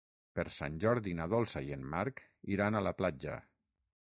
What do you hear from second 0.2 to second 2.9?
Per Sant Jordi na Dolça i en Marc iran a